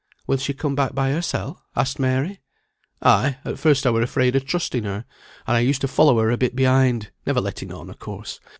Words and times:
"Will 0.25 0.37
she 0.39 0.55
come 0.55 0.73
back 0.73 0.95
by 0.95 1.11
hersel?" 1.11 1.61
asked 1.75 1.99
Mary. 1.99 2.41
"Ay. 3.03 3.37
At 3.45 3.59
first 3.59 3.85
I 3.85 3.91
were 3.91 4.01
afraid 4.01 4.35
o' 4.35 4.39
trusting 4.39 4.83
her, 4.83 5.05
and 5.45 5.55
I 5.55 5.59
used 5.59 5.81
to 5.81 5.87
follow 5.87 6.17
her 6.17 6.31
a 6.31 6.37
bit 6.37 6.55
behind; 6.55 7.11
never 7.27 7.39
letting 7.39 7.71
on, 7.71 7.87
of 7.87 7.99
course. 7.99 8.39